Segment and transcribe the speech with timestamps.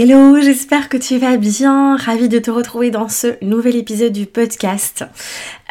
[0.00, 1.96] Hello, j'espère que tu vas bien.
[1.96, 5.04] Ravie de te retrouver dans ce nouvel épisode du podcast.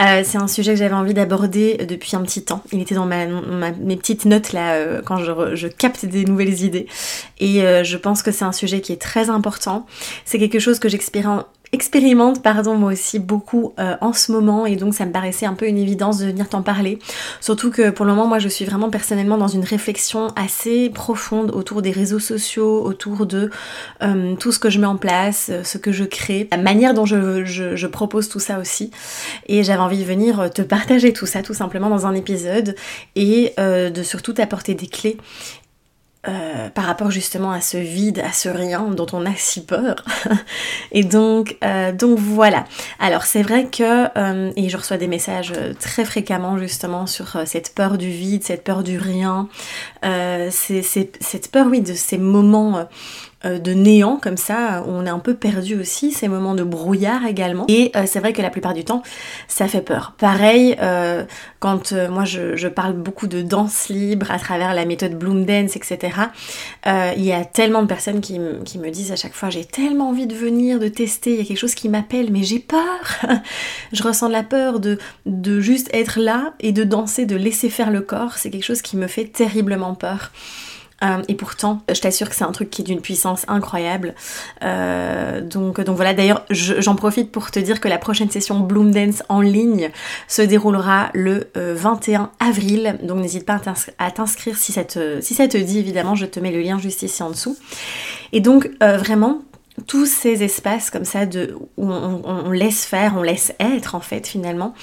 [0.01, 2.61] Euh, c'est un sujet que j'avais envie d'aborder depuis un petit temps.
[2.73, 6.87] Il était dans mes petites notes là euh, quand je, je, capte des nouvelles idées.
[7.39, 9.85] Et euh, je pense que c'est un sujet qui est très important.
[10.25, 14.65] C'est quelque chose que j'expérimente expérimente pardon moi aussi beaucoup euh, en ce moment.
[14.65, 16.99] Et donc ça me paraissait un peu une évidence de venir t'en parler.
[17.41, 21.51] Surtout que pour le moment moi je suis vraiment personnellement dans une réflexion assez profonde
[21.51, 23.49] autour des réseaux sociaux autour de
[24.01, 26.93] euh, tout ce que je mets en place euh, ce que je crée la manière
[26.93, 28.91] dont je, propose tout ça aussi.
[29.47, 32.75] Et j'avais envie de venir te partager tout ça tout simplement dans un épisode
[33.15, 35.17] et de surtout t'apporter des clés
[36.27, 39.95] euh, par rapport justement à ce vide, à ce rien dont on a si peur.
[40.91, 42.65] et donc, euh, donc voilà.
[42.99, 47.73] Alors c'est vrai que, euh, et je reçois des messages très fréquemment justement sur cette
[47.73, 49.47] peur du vide, cette peur du rien,
[50.49, 52.87] cette peur oui de ces moments
[53.43, 57.65] de néant comme ça, on est un peu perdu aussi, ces moments de brouillard également.
[57.67, 59.03] Et euh, c'est vrai que la plupart du temps,
[59.47, 60.13] ça fait peur.
[60.17, 61.23] Pareil, euh,
[61.59, 66.13] quand moi je, parle beaucoup de danse libre à travers la méthode Bloom Dance, etc.,
[66.85, 70.27] il y a tellement de personnes qui, me disent à chaque fois, j'ai tellement envie
[70.27, 73.17] de venir, de tester, il y a quelque chose qui m'appelle, mais j'ai peur.
[73.91, 77.69] je ressens de la peur de, de juste être là et de danser, de laisser
[77.69, 78.37] faire le corps.
[78.37, 80.31] C'est quelque chose qui me fait terriblement peur.
[81.03, 84.15] Euh, et pourtant, je t'assure que c'est un truc qui est d'une puissance incroyable.
[84.63, 88.91] Euh, donc, donc voilà, d'ailleurs, j'en profite pour te dire que la prochaine session Bloom
[88.91, 89.91] Dance en ligne
[90.27, 92.97] se déroulera le 21 euh, avril.
[93.03, 93.61] Donc n'hésite pas
[93.99, 96.79] à t'inscrire si, ça te, si ça te dit, évidemment, je te mets le lien
[96.79, 97.57] juste ici en dessous.
[98.33, 99.41] Et donc, vraiment,
[99.85, 104.25] tous ces espaces comme ça de, où on, laisse faire, on laisse être en fait
[104.25, 104.73] finalement,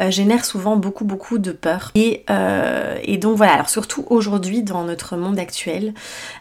[0.00, 1.90] euh, génèrent souvent beaucoup beaucoup de peur.
[1.94, 5.92] Et, euh, et donc voilà, alors surtout aujourd'hui dans notre monde actuel,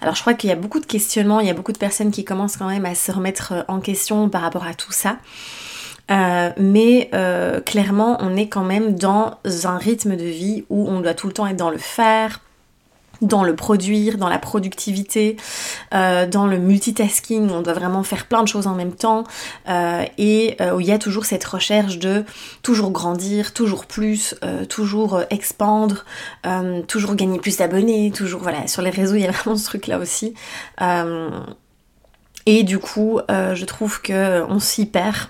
[0.01, 2.11] alors je crois qu'il y a beaucoup de questionnements, il y a beaucoup de personnes
[2.11, 5.17] qui commencent quand même à se remettre en question par rapport à tout ça.
[6.11, 7.09] Euh, mais
[7.65, 11.33] clairement, on est quand même dans un rythme de vie où on doit tout le
[11.33, 12.41] temps être dans le faire,
[13.23, 15.37] dans le produire, dans la productivité,
[15.93, 19.23] euh, dans le multitasking, on doit vraiment faire plein de choses en même temps,
[19.69, 22.25] euh, et euh, où il y a toujours cette recherche de
[22.61, 24.35] toujours grandir, toujours plus,
[24.69, 26.05] toujours expandre,
[26.87, 29.87] toujours gagner plus d'abonnés, toujours voilà, sur les réseaux il y a vraiment ce truc
[29.87, 30.33] là aussi.
[32.45, 35.29] et du coup, je trouve que on s'y perd.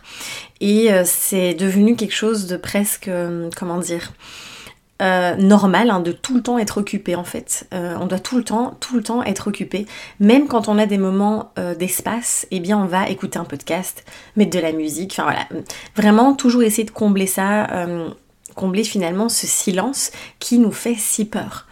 [0.61, 3.09] Et c'est devenu quelque chose de presque,
[3.57, 4.11] comment dire,
[5.03, 7.67] euh, normal hein, de tout le temps être occupé en fait.
[7.73, 9.85] Euh, on doit tout le temps, tout le temps être occupé.
[10.21, 14.05] Même quand on a des moments euh, d'espace, eh bien on va écouter un podcast,
[14.37, 15.45] mettre de la musique, enfin voilà.
[15.97, 17.67] Vraiment toujours essayer de combler ça,
[18.55, 21.67] combler finalement ce silence qui nous fait si peur.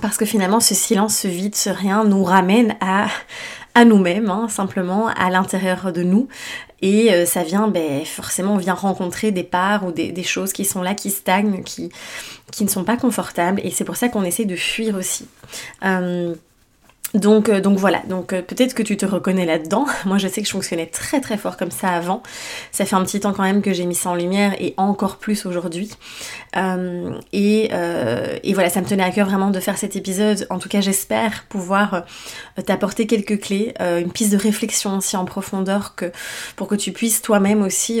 [0.00, 3.08] parce que finalement ce silence, ce vide, ce rien nous ramène à,
[3.74, 6.28] à nous-mêmes, hein, simplement à l'intérieur de nous.
[6.82, 10.64] Et euh, ça vient, ben, forcément, on vient rencontrer des parts ou des, choses qui
[10.64, 11.90] sont là, qui stagnent, qui,
[12.60, 13.60] ne sont pas confortables.
[13.64, 15.26] Et c'est pour ça qu'on essaie de fuir aussi.
[15.84, 16.34] Euh,
[17.14, 19.86] donc, euh, donc voilà, donc euh, peut-être que tu te reconnais là-dedans.
[20.06, 22.22] Moi je sais que je fonctionnais très très fort comme ça avant.
[22.70, 25.18] Ça fait un petit temps quand même que j'ai mis ça en lumière et encore
[25.18, 25.90] plus aujourd'hui.
[26.56, 27.68] Euh, et,
[28.54, 30.46] voilà, ça me tenait à cœur vraiment de faire cet épisode.
[30.50, 32.04] En tout cas j'espère pouvoir
[32.66, 36.12] t'apporter quelques clés, une piste de réflexion aussi en profondeur que,
[36.56, 38.00] pour que tu puisses toi-même aussi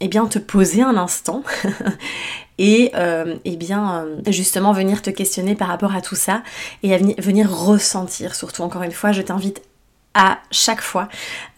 [0.00, 1.42] eh bien, te poser un instant
[2.60, 6.42] et euh, eh bien euh, justement venir te questionner par rapport à tout ça
[6.84, 9.62] et à venir ressentir surtout encore une fois je t'invite
[10.12, 11.08] à chaque fois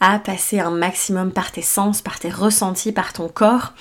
[0.00, 3.72] à passer un maximum par tes sens, par tes ressentis, par ton corps,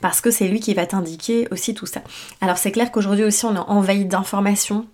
[0.00, 2.00] parce que c'est lui qui va t'indiquer aussi tout ça.
[2.40, 4.86] Alors c'est clair qu'aujourd'hui aussi on est envahi d'informations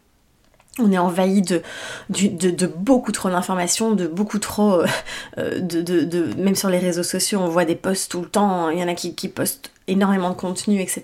[0.79, 1.63] on est envahi de,
[2.77, 4.83] beaucoup trop d'informations, de beaucoup trop...
[5.39, 8.71] Euh, de, de, même sur les réseaux sociaux, on voit des posts tout le temps,
[8.71, 11.03] il y en a qui, postent énormément de contenu, etc.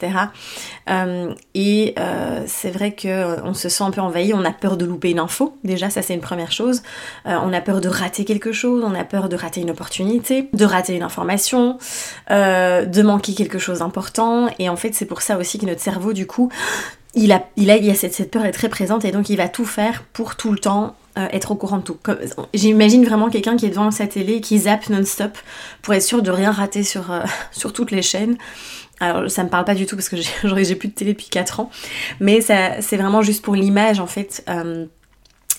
[0.90, 4.84] Euh, et euh, c'est vrai qu'on se sent un peu envahi, on a peur de
[4.84, 6.82] louper une info, déjà ça c'est une première chose.
[7.24, 10.64] on a peur de rater quelque chose, on a peur de rater une opportunité, de
[10.64, 11.78] rater une information,
[12.28, 14.48] de manquer quelque chose d'important.
[14.58, 16.50] Et en fait c'est pour ça aussi que notre cerveau du coup
[17.14, 19.36] il a, il a, il a cette, cette, peur est très présente et donc il
[19.36, 21.98] va tout faire pour tout le temps euh, être au courant de tout.
[22.54, 25.36] J'imagine vraiment quelqu'un qui est devant sa télé qui zappe non-stop
[25.82, 27.20] pour être sûr de rien rater sur, euh,
[27.52, 28.38] sur toutes les chaînes.
[28.98, 31.60] Alors ça me parle pas du tout parce que j'ai plus de télé depuis 4
[31.60, 31.70] ans,
[32.20, 34.44] mais c'est vraiment juste pour l'image en fait.
[34.48, 34.86] Euh,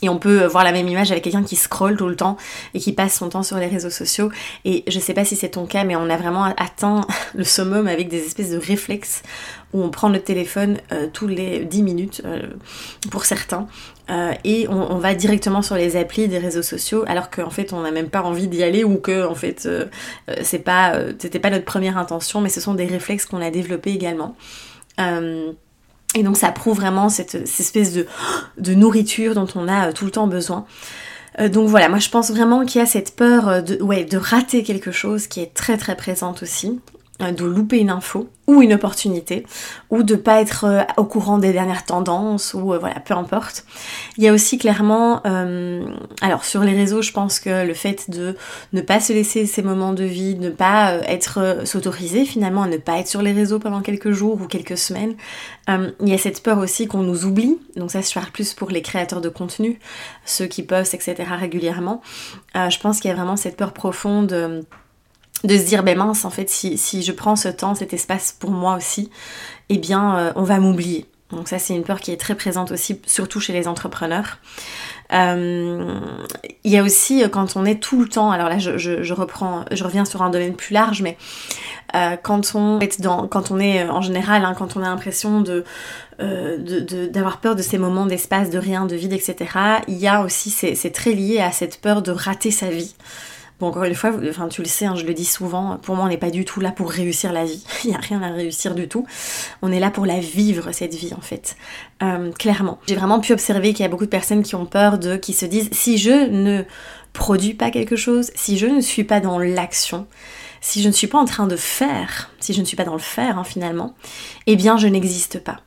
[0.04, 2.36] et on peut voir la même image avec quelqu'un qui scrolle tout le temps
[2.74, 4.30] et qui passe son temps sur les réseaux sociaux.
[4.66, 7.88] Et je sais pas si c'est ton cas, mais on a vraiment atteint le summum
[7.88, 9.24] avec des espèces de réflexes
[9.74, 12.42] où on prend le téléphone euh, tous les 10 minutes euh,
[13.10, 13.66] pour certains.
[14.10, 17.82] Euh, et on, va directement sur les applis des réseaux sociaux alors qu'en fait on
[17.82, 19.66] n'a même pas envie d'y aller ou que en fait
[20.42, 23.92] c'est pas c'était pas notre première intention mais ce sont des réflexes qu'on a développés
[23.92, 24.36] également
[26.16, 30.12] et donc ça prouve vraiment cette, espèce de, nourriture dont on a euh, tout le
[30.12, 30.66] temps besoin.
[31.40, 34.64] Euh, donc voilà, moi je pense vraiment qu'il y a cette peur euh, de rater
[34.64, 36.80] quelque chose qui est très très présente aussi.
[37.22, 39.46] Euh, de louper une info ou une opportunité
[39.92, 43.66] ou de pas être euh, au courant des dernières tendances ou euh, voilà peu importe.
[44.18, 45.22] Il y a aussi clairement
[46.22, 48.36] alors sur les réseaux je pense que le fait de
[48.74, 52.78] ne pas se laisser ces moments de vie ne pas être s'autoriser finalement à ne
[52.78, 55.14] pas être sur les réseaux pendant quelques jours ou quelques semaines
[55.68, 57.58] il y a cette peur aussi qu'on nous oublie.
[57.76, 59.80] Donc ça je parle plus pour les créateurs de contenu
[60.26, 62.02] ceux qui postent etc régulièrement.
[62.56, 64.66] Je pense qu'il y a vraiment cette peur profonde
[65.44, 68.36] de se dire ben mince en fait si, si, je prends ce temps, cet espace
[68.38, 69.10] pour moi aussi,
[69.70, 71.06] eh bien euh, on va m'oublier.
[71.32, 74.38] Donc ça c'est une peur qui est très présente aussi, surtout chez les entrepreneurs.
[75.12, 76.00] Euh,
[76.64, 79.66] il y a aussi euh, quand on est tout le temps, alors là je, reprends,
[79.72, 81.18] je reviens sur un domaine plus large, mais
[82.24, 85.64] quand on est dans, quand on est en général, hein, quand on a l'impression de
[86.18, 89.52] d'avoir peur de ces moments d'espace, de rien, de vide, etc.
[89.88, 92.96] Il y a aussi, c'est très lié à cette peur de rater sa vie.
[93.66, 94.12] Encore une fois,
[94.50, 96.60] tu le sais, hein, je le dis souvent, pour moi, on n'est pas du tout
[96.60, 97.64] là pour réussir la vie.
[97.84, 99.06] Il n'y a rien à réussir du tout.
[99.62, 101.56] On est là pour la vivre, cette vie, en fait.
[102.02, 102.80] Euh, clairement.
[102.88, 105.34] J'ai vraiment pu observer qu'il y a beaucoup de personnes qui ont peur de, qui
[105.34, 106.64] se disent, si je ne
[107.14, 110.08] produis pas quelque chose, si je ne suis pas dans l'action,
[110.62, 112.94] si je ne suis pas en train de faire, si je ne suis pas dans
[112.94, 113.96] le faire, hein, finalement,
[114.48, 115.58] eh bien, je n'existe pas.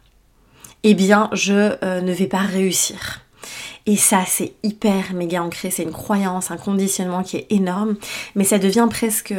[0.82, 3.25] Eh bien, je euh, ne vais pas réussir.
[3.87, 7.97] Et ça, c'est hyper méga ancré, c'est une croyance, un conditionnement qui est énorme,
[8.35, 9.35] mais ça devient presque...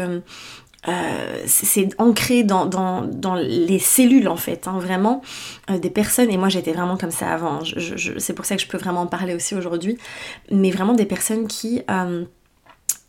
[0.87, 5.21] Euh, c'est ancré dans, dans, les cellules en fait, hein, vraiment,
[5.69, 7.59] euh, des personnes, et moi j'étais vraiment comme ça avant,
[8.19, 9.97] c'est pour ça que je peux vraiment en parler aussi aujourd'hui,
[10.49, 12.23] mais vraiment des personnes qui, euh,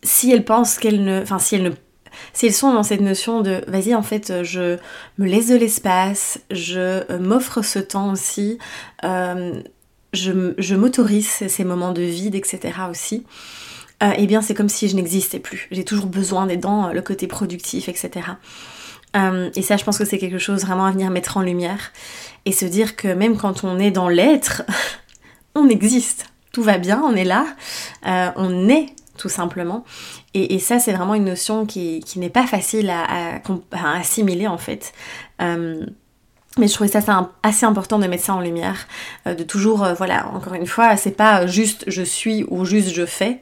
[0.03, 1.23] si elles pensent qu'elles ne...
[1.23, 1.71] Enfin, si elles ne
[2.33, 4.79] si elles sont dans cette notion de vas-y en fait je
[5.19, 8.59] me laisse de l'espace, je m'offre ce temps aussi,
[10.13, 12.75] je, m'autorise ces moments de vide, etc.
[12.91, 13.25] aussi,
[14.03, 15.69] euh, eh bien c'est comme si je n'existais plus.
[15.71, 18.27] J'ai toujours besoin d'être dans le côté productif, etc.
[19.17, 21.93] Euh, et ça, je pense que c'est quelque chose vraiment à venir mettre en lumière
[22.45, 24.63] et se dire que même quand on est dans l'être,
[25.55, 26.27] on existe.
[26.53, 27.47] Tout va bien, on est là,
[28.07, 29.85] euh, on est tout simplement.
[30.35, 33.41] Et, ça, c'est vraiment une notion qui, n'est pas facile à,
[33.73, 34.93] assimiler en fait.
[36.57, 38.89] Mais je trouvais ça assez important de mettre ça en lumière,
[39.27, 42.93] euh, de toujours, euh, voilà, encore une fois, c'est pas juste je suis ou juste
[42.93, 43.41] je fais,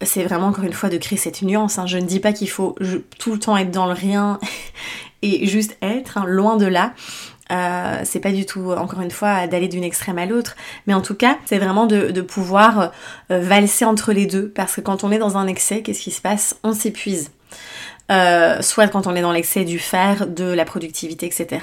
[0.00, 1.78] c'est vraiment encore une fois de créer cette nuance.
[1.78, 1.86] Hein.
[1.86, 2.74] Je ne dis pas qu'il faut
[3.18, 4.40] tout le temps être dans le rien
[5.22, 6.94] et juste être, hein, loin de là.
[7.52, 11.02] Euh, c'est pas du tout, encore une fois, d'aller d'une extrême à l'autre, mais en
[11.02, 12.92] tout cas, c'est vraiment de, pouvoir
[13.28, 16.22] valser entre les deux, parce que quand on est dans un excès, qu'est-ce qui se
[16.22, 16.56] passe?
[16.64, 17.30] On s'épuise.
[18.08, 21.58] soit quand on est dans l'excès du faire, de la productivité, etc.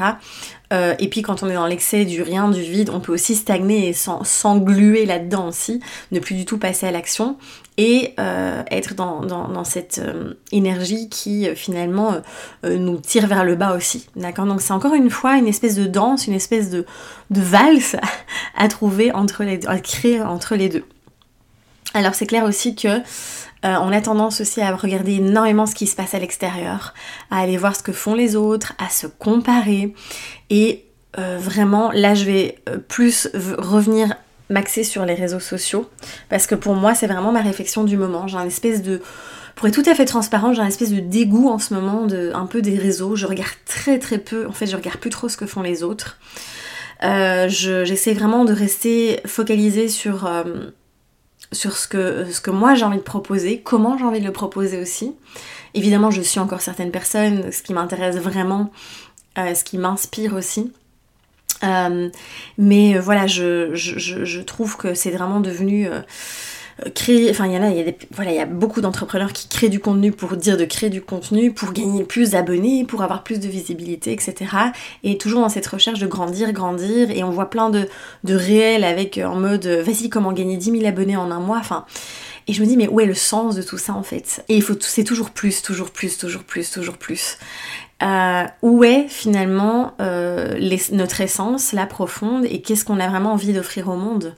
[0.71, 3.35] Euh, et puis quand on est dans l'excès du rien, du vide, on peut aussi
[3.35, 5.79] stagner et s'engluer là-dedans aussi,
[6.11, 7.37] ne plus du tout passer à l'action
[7.77, 12.15] et euh, être dans, cette euh, énergie qui finalement
[12.63, 14.07] nous tire vers le bas aussi.
[14.15, 14.45] D'accord?
[14.45, 16.85] Donc c'est encore une fois une espèce de danse, une espèce de,
[17.31, 17.95] valse
[18.55, 20.83] à trouver entre les à créer entre les deux.
[21.93, 23.01] Alors c'est clair aussi que
[23.63, 26.93] on a tendance aussi à regarder énormément ce qui se passe à l'extérieur,
[27.29, 29.93] à aller voir ce que font les autres, à se comparer.
[30.49, 30.85] Et
[31.17, 34.15] euh, vraiment, là, je vais euh, plus revenir
[34.49, 35.89] m'axer sur les réseaux sociaux
[36.29, 38.27] parce que pour moi, c'est vraiment ma réflexion du moment.
[38.27, 39.01] J'ai un espèce de
[39.55, 42.31] pour être tout à fait transparent, j'ai un espèce de dégoût en ce moment de
[42.33, 43.15] un peu des réseaux.
[43.15, 44.47] Je regarde très très peu.
[44.47, 46.17] En fait, je regarde plus trop ce que font les autres.
[47.01, 50.29] J'essaie vraiment de rester focalisée sur,
[51.51, 54.33] sur ce, que, ce que moi j'ai envie de proposer, comment j'ai envie de le
[54.33, 55.15] proposer aussi.
[55.73, 58.71] Évidemment, je suis encore certaines personnes, ce qui m'intéresse vraiment,
[59.35, 60.71] ce qui m'inspire aussi.
[62.57, 65.87] mais voilà, je, je, je, trouve que c'est vraiment devenu
[66.95, 69.47] créer, enfin il y a, il y a, voilà, il y a beaucoup d'entrepreneurs qui
[69.47, 73.23] créent du contenu pour dire de créer du contenu, pour gagner plus d'abonnés, pour avoir
[73.23, 74.35] plus de visibilité, etc.
[75.03, 77.87] Et toujours dans cette recherche de grandir, grandir, et on voit plein de,
[78.23, 81.39] de réels avec euh, en mode euh, vas-y comment gagner 10 000 abonnés en un
[81.39, 81.85] mois, enfin...
[82.47, 84.43] Et je me dis, mais où est le sens de tout ça en fait?
[84.49, 87.37] Et il faut, c'est toujours plus, toujours plus, toujours plus, toujours plus.
[88.01, 93.87] Euh, où est finalement notre essence, la profonde, et qu'est-ce qu'on a vraiment envie d'offrir
[93.87, 94.33] au monde?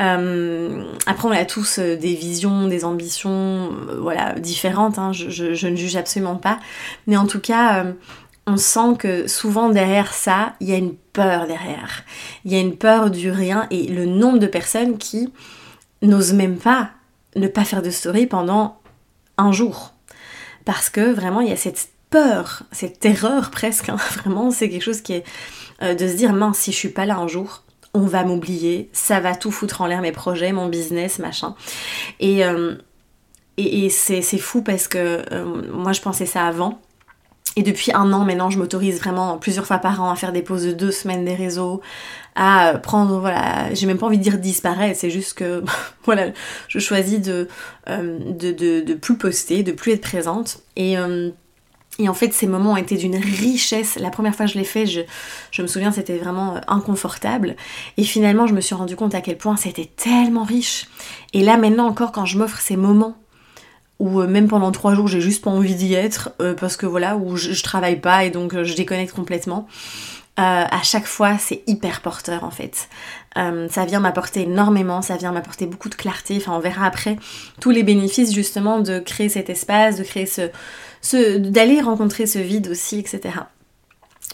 [0.00, 4.98] Euh, après, on a tous euh, des visions, des ambitions, euh, voilà, différentes.
[4.98, 6.58] Hein, je, ne juge absolument pas,
[7.06, 7.86] mais en tout cas,
[8.46, 12.04] on sent que souvent derrière ça, il y a une peur derrière.
[12.44, 15.32] Il y a une peur du rien et le nombre de personnes qui
[16.02, 16.90] n'osent même pas
[17.34, 18.78] ne pas faire de story pendant
[19.38, 19.92] un jour,
[20.64, 23.88] parce que vraiment, il y a cette peur, cette terreur presque.
[23.88, 25.24] Hein, vraiment, c'est quelque chose qui est
[25.82, 27.62] de se dire mince, si je suis pas là un jour,
[27.96, 31.54] on va m'oublier, ça va tout foutre en l'air mes projets, mon business, machin.
[32.20, 32.74] Et, euh,
[33.56, 36.80] et, c'est fou parce que euh, moi je pensais ça avant.
[37.58, 40.42] Et depuis un an maintenant, je m'autorise vraiment plusieurs fois par an à faire des
[40.42, 41.80] pauses de deux semaines des réseaux,
[42.34, 45.64] à prendre, voilà, j'ai même pas envie de dire disparaître, c'est juste que,
[46.04, 46.32] voilà,
[46.68, 47.48] je choisis de,
[47.88, 50.58] euh, de, de, plus poster, de plus être présente.
[50.76, 50.96] Et
[51.98, 53.96] et en fait, ces moments ont été d'une richesse.
[53.96, 57.56] La première fois que je l'ai fait, je, me souviens, c'était vraiment euh, inconfortable.
[57.96, 60.88] Et finalement, je me suis rendu compte à quel point c'était tellement riche.
[61.32, 63.16] Et là, maintenant encore, quand je m'offre ces moments
[63.98, 66.84] où euh, même pendant trois jours, j'ai juste pas envie d'y être, euh, parce que
[66.84, 69.66] voilà, où je, travaille pas et donc je déconnecte complètement.
[70.36, 72.90] à chaque fois, c'est hyper porteur en fait.
[73.34, 76.36] ça vient m'apporter énormément, ça vient m'apporter beaucoup de clarté.
[76.36, 77.16] Enfin, on verra après
[77.58, 80.50] tous les bénéfices justement de créer cet espace, de créer ce,
[81.14, 83.34] d'aller rencontrer ce vide aussi, etc.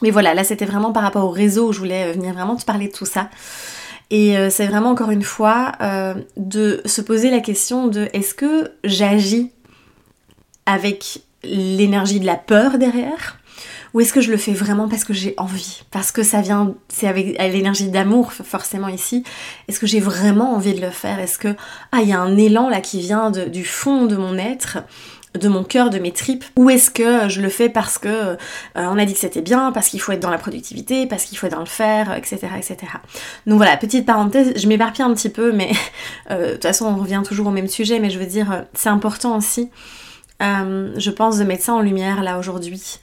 [0.01, 2.57] Mais voilà, là c'était vraiment par rapport au réseau où je voulais euh, venir vraiment
[2.57, 3.29] te parler de tout ça.
[4.11, 8.35] Et euh, c'est vraiment encore une fois euh, de se poser la question de est-ce
[8.35, 9.53] que j'agis
[10.67, 13.39] avec l'énergie de la peur derrière
[13.95, 15.83] ou est-ce que je le fais vraiment parce que j'ai envie?
[15.91, 19.23] Parce que ça vient, c'est avec l'énergie d'amour forcément ici.
[19.69, 21.19] Est-ce que j'ai vraiment envie de le faire?
[21.19, 21.55] Est-ce que,
[21.93, 24.79] ah, il y a un élan là qui vient du fond de mon être
[25.39, 28.37] de mon cœur, de mes tripes, ou est-ce que je le fais parce que euh,
[28.77, 31.39] on a dit que c'était bien, parce qu'il faut être dans la productivité, parce qu'il
[31.39, 32.77] faut être dans le faire, etc., etc.
[33.47, 35.71] Donc voilà, petite parenthèse, je m'éparpille un petit peu, mais
[36.31, 38.61] euh, de toute façon on revient toujours au même sujet, mais je veux dire, euh,
[38.75, 39.71] c'est important aussi,
[40.41, 42.99] je pense, de mettre ça en lumière là aujourd'hui.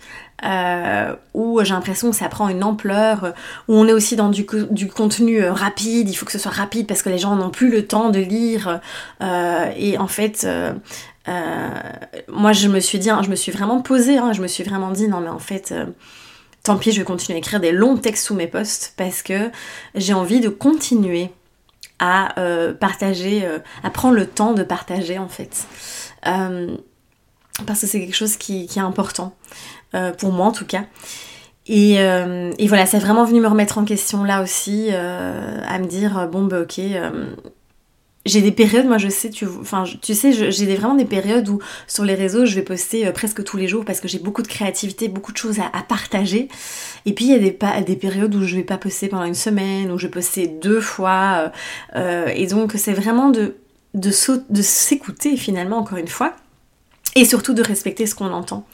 [1.34, 3.34] où j'ai l'impression que ça prend une ampleur,
[3.70, 7.02] où on est aussi dans du, contenu rapide, il faut que ce soit rapide parce
[7.02, 8.82] que les gens n'ont plus le temps de lire,
[9.22, 10.74] et en fait, euh,
[12.28, 14.64] moi, je me suis dit, hein, je me suis vraiment posée, hein, je me suis
[14.64, 15.86] vraiment dit, non, mais en fait, euh,
[16.64, 19.52] tant pis, je vais continuer à écrire des longs textes sous mes posts parce que
[19.96, 21.30] j'ai envie de continuer
[22.00, 23.46] à euh, partager,
[23.84, 25.68] à prendre le temps de partager en fait.
[26.24, 29.36] parce que c'est quelque chose qui, est important,
[30.18, 30.86] pour moi en tout cas.
[31.68, 36.30] Et, et voilà, c'est vraiment venu me remettre en question là aussi, à me dire,
[36.32, 36.80] bon bah ok,
[38.30, 42.06] j'ai des périodes, moi je sais, tu, enfin, sais, j'ai vraiment des périodes où sur
[42.06, 44.48] les réseaux je vais poster euh, presque tous les jours parce que j'ai beaucoup de
[44.48, 46.48] créativité, beaucoup de choses à, partager.
[47.06, 49.36] Et puis il y a des, des périodes où je vais pas poster pendant une
[49.36, 51.52] semaine, où je vais poster deux fois.
[51.96, 54.12] Euh, euh, et donc c'est vraiment de
[54.62, 56.36] s'écouter finalement encore une fois
[57.16, 58.66] et surtout de respecter ce qu'on entend.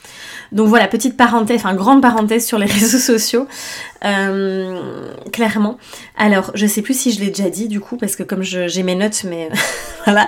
[0.51, 3.47] Donc voilà, petite parenthèse, enfin grande parenthèse sur les réseaux sociaux,
[4.03, 5.77] euh, clairement.
[6.17, 8.83] Alors, je sais plus si je l'ai déjà dit du coup, parce que comme j'ai
[8.83, 9.49] mes notes, mais
[10.05, 10.27] voilà.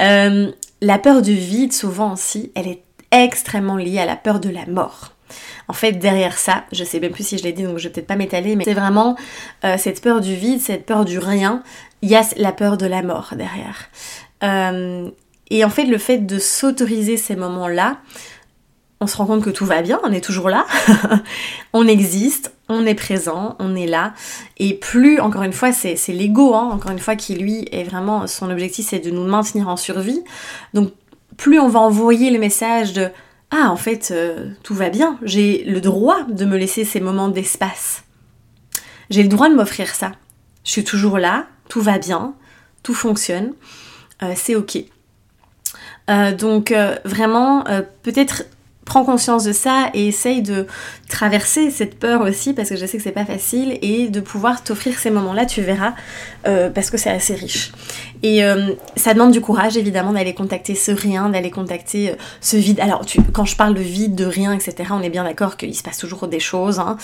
[0.00, 0.50] Euh,
[0.82, 4.66] la peur du vide, souvent aussi, elle est extrêmement liée à la peur de la
[4.66, 5.12] mort.
[5.68, 7.92] En fait, derrière ça, je sais même plus si je l'ai dit, donc je vais
[7.92, 9.16] peut-être pas m'étaler, mais c'est vraiment
[9.64, 11.62] euh, cette peur du vide, cette peur du rien.
[12.02, 13.88] Il y a la peur de la mort derrière.
[15.50, 17.98] Et en fait, le fait de s'autoriser ces moments-là,
[19.00, 20.66] on se rend compte que tout va bien, on est toujours là,
[21.72, 24.14] on existe, on est présent, on est là.
[24.56, 28.26] Et plus, encore une fois, c'est l'ego, hein, encore une fois, qui lui est vraiment,
[28.26, 30.22] son objectif c'est de nous maintenir en survie.
[30.72, 30.92] Donc
[31.36, 33.10] plus on va envoyer le message de
[33.50, 37.28] Ah, en fait, euh, tout va bien, j'ai le droit de me laisser ces moments
[37.28, 38.04] d'espace.
[39.10, 40.12] J'ai le droit de m'offrir ça.
[40.64, 42.34] Je suis toujours là, tout va bien,
[42.82, 43.52] tout fonctionne,
[44.22, 44.78] euh, c'est ok.
[46.08, 46.72] Euh, donc
[47.04, 47.64] vraiment,
[48.02, 48.44] peut-être
[48.86, 50.66] prends conscience de ça et essaye de
[51.08, 54.62] traverser cette peur aussi parce que je sais que c'est pas facile et de pouvoir
[54.62, 55.94] t'offrir ces moments-là, tu verras,
[56.46, 57.72] euh, parce que c'est assez riche.
[58.22, 62.56] Et euh, ça demande du courage évidemment d'aller contacter ce rien, d'aller contacter euh, ce
[62.56, 62.78] vide.
[62.78, 65.82] Alors quand je parle de vide, de rien, etc., on est bien d'accord qu'il se
[65.82, 66.78] passe toujours des choses.
[66.78, 66.96] Hein.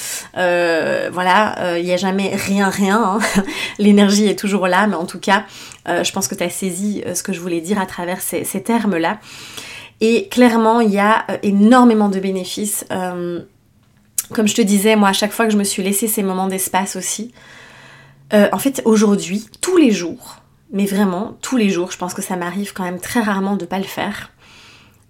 [1.13, 3.19] voilà, il n'y a jamais rien, rien.
[3.19, 3.43] Hein.
[3.81, 5.45] L'énergie est toujours là, mais en tout cas,
[5.87, 9.19] je pense que tu as saisi ce que je voulais dire à travers ces termes-là.
[10.03, 12.85] Et clairement, il y a euh, énormément de bénéfices.
[12.91, 13.41] Euh,
[14.33, 16.49] comme je te disais, moi, à chaque fois que je me suis laissé ces moments
[16.49, 17.33] d'espace aussi,
[18.35, 20.39] euh, en fait, aujourd'hui, tous les jours,
[20.73, 23.63] mais vraiment tous les jours, je pense que ça m'arrive quand même très rarement de
[23.63, 24.33] ne pas le faire.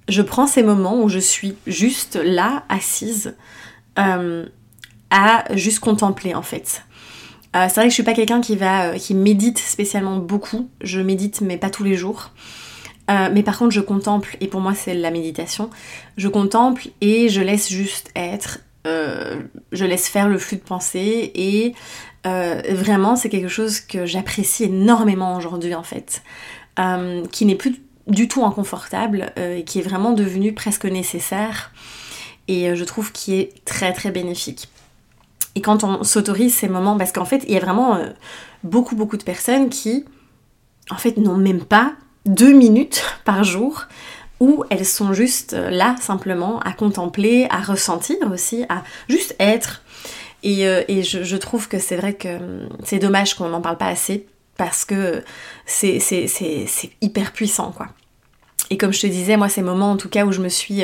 [0.08, 3.34] Je prends ces moments où je suis juste là, assise,
[3.96, 6.82] à juste contempler en fait.
[7.54, 10.68] c'est vrai que je suis pas quelqu'un qui va, qui médite spécialement beaucoup.
[10.80, 12.30] Je médite mais pas tous les jours.
[13.10, 15.70] Euh, mais par contre, je contemple, et pour moi c'est la méditation,
[16.16, 19.40] je contemple et je laisse juste être, euh,
[19.72, 21.74] je laisse faire le flux de pensée, et
[22.26, 26.22] euh, vraiment c'est quelque chose que j'apprécie énormément aujourd'hui en fait,
[27.32, 29.32] qui n'est plus du tout inconfortable,
[29.66, 31.72] qui est vraiment devenu presque nécessaire,
[32.46, 34.68] et je trouve qu'il est très très bénéfique.
[35.54, 37.98] Et quand on s'autorise ces moments, parce qu'en fait il y a vraiment
[38.62, 40.04] beaucoup beaucoup de personnes qui
[40.88, 41.94] en fait n'ont même pas
[42.26, 43.86] deux minutes par jour
[44.40, 49.82] où elles sont juste là simplement à contempler, à ressentir aussi, à juste être.
[50.42, 54.26] Et, euh, je, trouve que c'est vrai que c'est dommage qu'on n'en parle pas assez
[54.56, 55.22] parce que
[55.66, 56.00] c'est
[57.00, 57.88] hyper puissant quoi.
[58.70, 60.82] Et comme je te disais, moi ces moments en tout cas où je me suis...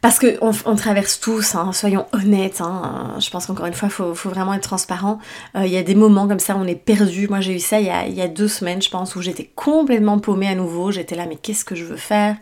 [0.00, 3.92] Parce qu'on on traverse tous, hein, soyons honnêtes, hein, je pense qu'encore une fois, il
[3.92, 5.18] faut, vraiment être transparent.
[5.56, 7.28] Euh, il y a des moments comme ça où on est perdu.
[7.28, 10.48] Moi, j'ai eu ça il y, a, deux semaines, je pense, où j'étais complètement paumée
[10.48, 10.90] à nouveau.
[10.90, 12.36] J'étais là, mais qu'est-ce que je veux faire?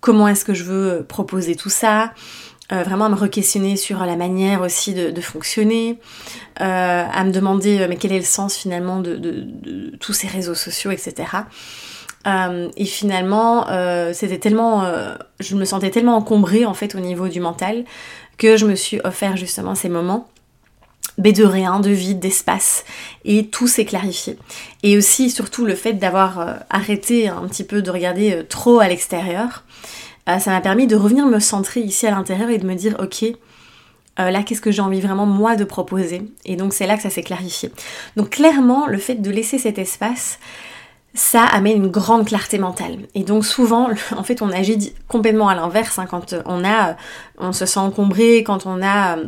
[0.00, 2.12] Comment est-ce que je veux euh, proposer tout ça?
[2.72, 5.98] Euh, vraiment à me re-questionner sur la manière aussi de, fonctionner,
[6.56, 11.26] à me demander mais quel est le sens finalement de tous ces réseaux sociaux, etc.
[12.26, 17.00] Euh, et finalement, euh, c'était tellement, euh, je me sentais tellement encombrée en fait au
[17.00, 17.84] niveau du mental
[18.38, 20.28] que je me suis offert justement ces moments
[21.16, 22.84] mais de rien, de vide, d'espace,
[23.24, 24.36] et tout s'est clarifié.
[24.82, 29.62] Et aussi, surtout, le fait d'avoir arrêté un petit peu de regarder trop à l'extérieur,
[30.26, 33.26] ça m'a permis de revenir me centrer ici à l'intérieur et de me dire, ok,
[34.18, 36.22] là, qu'est-ce que j'ai envie vraiment moi de proposer?
[36.46, 37.70] Et donc, c'est là que ça s'est clarifié.
[38.16, 40.40] Donc, clairement, le fait de laisser cet espace,
[41.14, 42.98] ça amène une grande clarté mentale.
[43.14, 46.96] Et donc souvent, en fait, on agit complètement à l'inverse hein, quand on a,
[47.38, 49.18] on se sent encombré, quand on a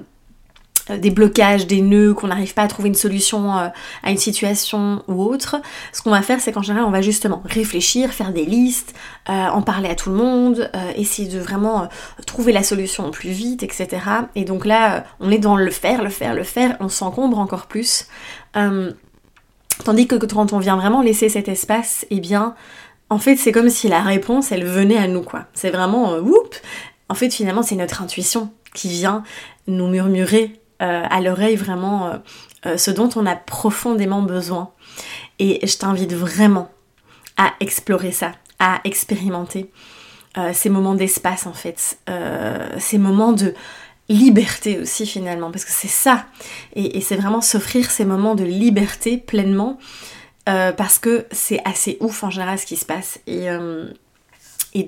[0.90, 3.68] euh, des blocages, des nœuds, qu'on n'arrive pas à trouver une solution euh,
[4.02, 5.56] à une situation ou autre.
[5.92, 8.94] Ce qu'on va faire, c'est qu'en général, on va justement réfléchir, faire des listes,
[9.28, 11.88] euh, en parler à tout le monde, essayer de vraiment
[12.26, 13.88] trouver la solution plus vite, etc.
[14.34, 17.66] Et donc là, on est dans le faire, le faire, le faire, on s'encombre encore
[17.66, 18.06] plus.
[19.84, 22.54] Tandis que quand on vient vraiment laisser cet espace, eh bien,
[23.08, 25.46] en fait, c'est comme si la réponse, elle venait à nous, quoi.
[25.54, 26.22] C'est vraiment, euh,
[27.08, 29.22] En fait, finalement, c'est notre intuition qui vient
[29.68, 32.20] nous murmurer euh, à l'oreille vraiment
[32.66, 34.70] euh, ce dont on a profondément besoin.
[35.38, 36.70] Et je t'invite vraiment
[37.36, 39.70] à explorer ça, à expérimenter
[40.52, 41.98] ces moments d'espace, en fait.
[42.78, 43.54] ces moments de
[44.08, 46.26] liberté aussi finalement, parce que c'est ça.
[46.74, 49.78] Et, c'est vraiment s'offrir ces moments de liberté pleinement,
[50.48, 53.18] euh, parce que c'est assez ouf en général ce qui se passe.
[53.26, 53.86] Et, euh,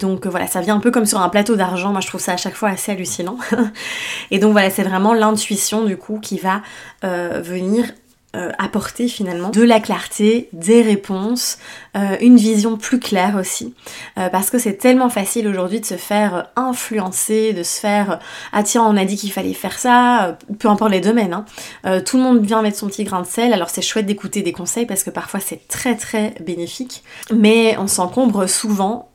[0.01, 2.33] donc voilà, ça vient un peu comme sur un plateau d'argent, moi je trouve ça
[2.33, 3.39] à chaque fois assez hallucinant.
[4.31, 6.63] et donc voilà, c'est vraiment l'intuition du coup qui va
[7.05, 7.87] euh, venir
[8.37, 11.57] euh, apporter finalement de la clarté, des réponses,
[11.97, 13.73] euh, une vision plus claire aussi.
[14.19, 18.19] Euh, parce que c'est tellement facile aujourd'hui de se faire influencer, de se faire
[18.53, 21.33] ah tiens on a dit qu'il fallait faire ça, peu importe les domaines.
[21.33, 22.01] Hein.
[22.03, 24.53] tout le monde vient mettre son petit grain de sel, alors c'est chouette d'écouter des
[24.53, 29.09] conseils parce que parfois c'est très très bénéfique, mais on s'encombre souvent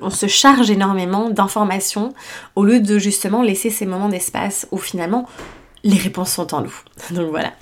[0.00, 2.14] on se charge énormément d'informations
[2.56, 5.28] au lieu de justement laisser ces moments d'espace où finalement
[5.84, 6.74] les réponses sont en nous.
[7.10, 7.52] Donc voilà.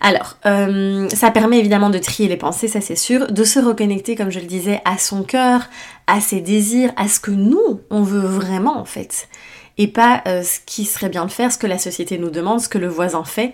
[0.00, 4.16] Alors, euh, ça permet évidemment de trier les pensées, ça c'est sûr, de se reconnecter,
[4.16, 5.68] comme je le disais, à son cœur,
[6.06, 9.28] à ses désirs, à ce que nous, on veut vraiment en fait.
[9.80, 12.60] Et pas euh, ce qui serait bien de faire, ce que la société nous demande,
[12.60, 13.52] ce que le voisin fait.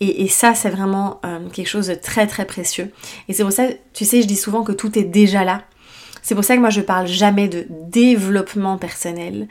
[0.00, 2.90] Et, ça, c'est vraiment euh, quelque chose de très très précieux.
[3.28, 5.62] Et c'est pour ça, tu sais, je dis souvent que tout est déjà là.
[6.22, 9.46] C'est pour ça que moi je parle jamais de développement personnel.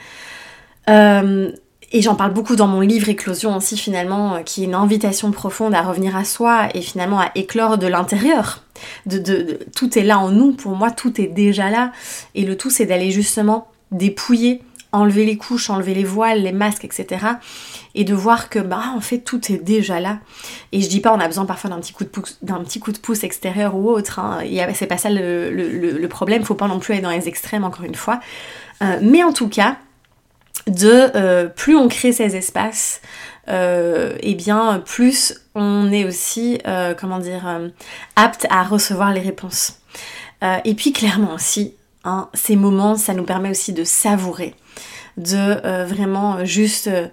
[1.91, 5.31] Et j'en parle beaucoup dans mon livre Éclosion aussi finalement, euh, qui est une invitation
[5.31, 8.63] profonde à revenir à soi et finalement à éclore de l'intérieur.
[9.05, 11.91] De, tout est là en nous, pour moi tout est déjà là.
[12.35, 16.85] Et le tout c'est d'aller justement dépouiller enlever les couches, enlever les voiles, les masques,
[16.85, 17.25] etc.
[17.95, 20.19] Et de voir que bah en fait tout est déjà là.
[20.71, 22.79] Et je dis pas on a besoin parfois d'un petit coup de pouce, d'un petit
[22.79, 24.19] coup de pouce extérieur ou autre.
[24.19, 24.39] Hein.
[24.73, 26.43] C'est pas ça le, le, problème.
[26.43, 28.19] Faut pas non plus aller dans les extrêmes encore une fois.
[28.81, 29.77] Euh, mais en tout cas,
[30.69, 33.01] de euh, plus on crée ces espaces,
[33.47, 36.59] euh, et bien plus on est aussi,
[36.99, 37.59] comment dire,
[38.15, 39.79] apte à recevoir les réponses.
[40.63, 41.73] et puis clairement aussi,
[42.05, 44.55] hein, ces moments, ça nous permet aussi de savourer
[45.19, 47.07] de euh, vraiment juste euh,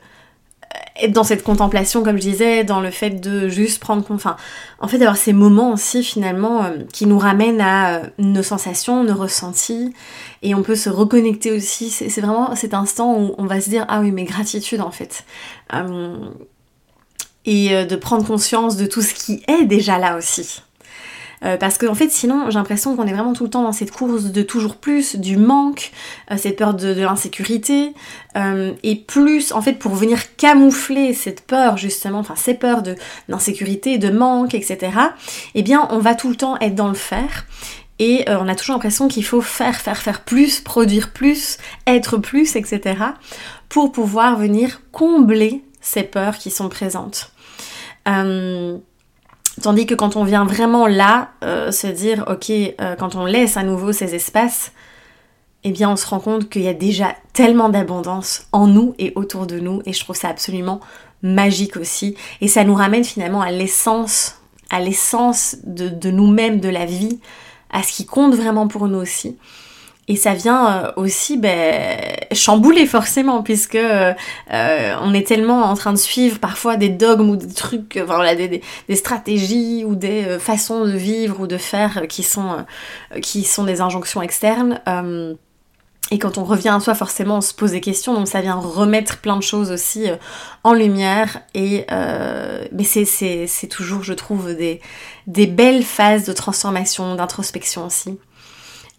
[1.01, 4.37] être dans cette contemplation, comme je disais, dans le fait de juste prendre, enfin,
[4.79, 9.15] en fait, d'avoir ces moments aussi finalement euh, qui nous ramènent à nos sensations, nos
[9.15, 9.93] ressentis,
[10.43, 11.91] et on peut se reconnecter aussi.
[11.91, 15.25] C'est vraiment cet instant où on va se dire ah oui, mais gratitude en fait,
[17.45, 20.63] et de prendre conscience de tout ce qui est déjà là aussi.
[21.45, 23.73] Euh, parce qu'en en fait, sinon, j'ai l'impression qu'on est vraiment tout le temps dans
[23.73, 25.93] cette course de toujours plus, du manque,
[26.31, 27.93] euh, cette peur de, l'insécurité,
[28.37, 32.83] euh, et plus, en fait, pour venir camoufler cette peur, justement, enfin, ces peurs
[33.29, 34.93] d'insécurité, de manque, etc.,
[35.55, 37.47] eh bien, on va tout le temps être dans le faire.
[37.99, 42.55] Et on a toujours l'impression qu'il faut faire, faire, faire plus, produire plus, être plus,
[42.55, 42.95] etc.
[43.71, 47.33] pour pouvoir venir combler ces peurs qui sont présentes.
[49.63, 53.57] Tandis que quand on vient vraiment là, euh, se dire, ok, euh, quand on laisse
[53.57, 54.73] à nouveau ces espaces,
[55.65, 59.13] eh bien on se rend compte qu'il y a déjà tellement d'abondance en nous et
[59.17, 60.81] autour de nous, et je trouve ça absolument
[61.23, 62.17] magique aussi.
[62.41, 64.41] Et ça nous ramène finalement à l'essence,
[64.71, 67.19] à l'essence de, de nous-mêmes, de la vie,
[67.71, 69.37] à ce qui compte vraiment pour nous aussi.
[70.09, 71.99] Et ça vient euh, aussi ben,
[72.33, 74.15] chambouler forcément, puisque euh,
[74.49, 78.63] on est tellement en train de suivre parfois des dogmes ou des trucs, voilà, des,
[78.89, 82.65] des, stratégies ou des euh, façons de vivre ou de faire qui sont,
[83.21, 84.81] qui sont des injonctions externes.
[86.13, 88.55] et quand on revient à soi, forcément, on se pose des questions, donc ça vient
[88.55, 90.07] remettre plein de choses aussi
[90.63, 91.41] en lumière.
[91.55, 94.81] Et mais c'est toujours, je trouve, des,
[95.27, 98.19] des belles phases de transformation, d'introspection aussi.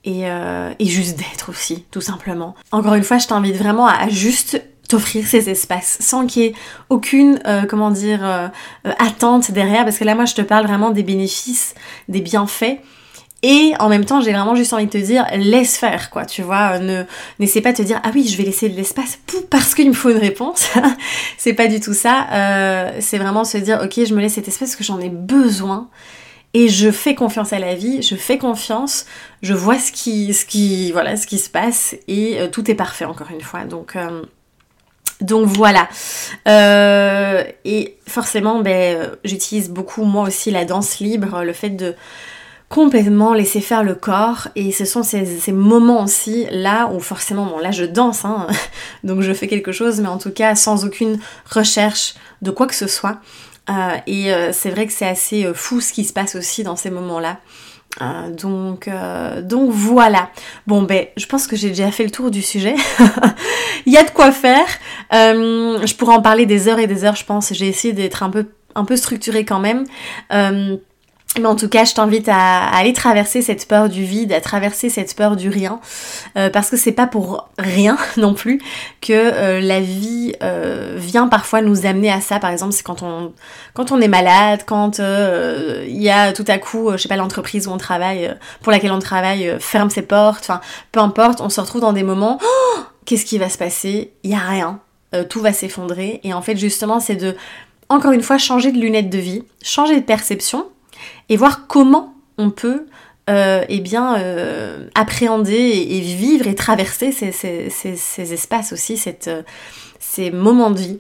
[0.08, 2.56] Euh, et, juste d'être aussi, tout simplement.
[2.72, 6.54] Encore une fois, je t'invite vraiment à juste t'offrir ces espaces sans qu'il y ait
[6.90, 8.48] aucune, euh, comment dire, euh,
[9.00, 11.76] attente derrière, parce que là, moi, je te parle vraiment des bénéfices,
[12.08, 12.80] des bienfaits.
[13.44, 16.42] Et en même temps, j'ai vraiment juste envie de te dire, laisse faire, quoi, tu
[16.42, 17.04] vois, ne,
[17.40, 19.20] n'essaie pas de te dire, ah oui, je vais laisser de l'espace
[19.52, 20.70] parce qu'il me faut une réponse.
[21.38, 22.28] c'est pas du tout ça.
[23.00, 25.90] c'est vraiment se dire, ok, je me laisse cet espace parce que j'en ai besoin
[26.54, 29.06] et je fais confiance à la vie, je fais confiance,
[29.42, 33.32] je vois ce qui, voilà, ce qui se passe et euh, tout est parfait encore
[33.32, 33.66] une fois.
[33.66, 34.24] Donc, euh,
[35.22, 35.88] donc voilà.
[36.48, 41.96] Euh, et forcément, ben, j'utilise beaucoup moi aussi la danse libre, le fait de
[42.70, 47.60] complètement laisser faire le corps et ce sont ces, moments aussi là où forcément bon
[47.60, 48.46] là je danse hein,
[49.06, 51.18] donc je fais quelque chose mais en tout cas sans aucune
[51.50, 53.22] recherche de quoi que ce soit
[53.70, 56.64] euh, et euh, c'est vrai que c'est assez euh, fou ce qui se passe aussi
[56.64, 57.40] dans ces moments-là.
[58.38, 58.90] donc,
[59.44, 60.30] donc voilà.
[60.68, 62.76] Bon ben, je pense que j'ai déjà fait le tour du sujet.
[63.86, 64.68] Il y a de quoi faire.
[65.12, 67.54] je pourrais en parler des heures et des heures, je pense.
[67.54, 69.86] J'ai essayé d'être un peu, un peu structurée quand même.
[71.40, 74.90] Mais en tout cas, je t'invite à, aller traverser cette peur du vide, à traverser
[74.90, 75.80] cette peur du rien,
[76.38, 78.62] euh, parce que c'est pas pour rien non plus
[79.02, 82.40] que euh, la vie euh, vient parfois nous amener à ça.
[82.40, 83.34] Par exemple, c'est quand on
[83.74, 87.68] quand on est malade, quand il y a tout à coup, je sais pas, l'entreprise
[87.68, 90.44] où on travaille, pour laquelle on travaille, ferme ses portes.
[90.44, 92.40] Enfin, peu importe, on se retrouve dans des moments.
[92.50, 94.12] Oh, qu'est-ce qui va se passer?
[94.24, 94.80] Il y a rien.
[95.30, 96.20] tout va s'effondrer.
[96.24, 97.36] Et en fait, justement, c'est de
[97.88, 100.68] encore une fois changer de lunettes de vie, changer de perception
[101.30, 102.86] et voir comment on peut
[103.30, 109.42] euh, eh bien, euh, appréhender et, vivre et traverser ces, espaces aussi, euh,
[110.00, 111.00] ces moments de vie.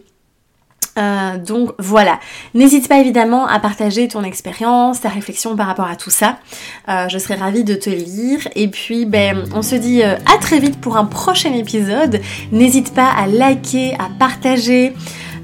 [1.47, 2.19] donc voilà,
[2.53, 6.39] n'hésite pas évidemment à partager ton expérience, ta réflexion par rapport à tout ça.
[6.89, 8.45] je serais ravie de te lire.
[8.55, 12.19] Et puis ben, on se dit à très vite pour un prochain épisode.
[12.51, 14.93] N'hésite pas à liker, à partager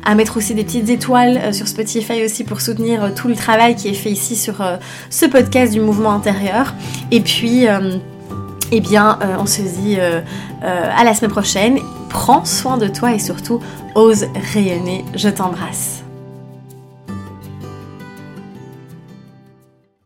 [0.05, 3.35] à mettre aussi des petites étoiles euh, sur Spotify aussi pour soutenir euh, tout le
[3.35, 4.77] travail qui est fait ici sur euh,
[5.09, 6.73] ce podcast du mouvement intérieur.
[7.11, 7.65] Et puis,
[8.71, 11.79] eh bien, on se dit à la semaine prochaine.
[12.09, 13.59] Prends soin de toi et surtout,
[13.95, 15.05] ose rayonner.
[15.15, 16.02] Je t'embrasse.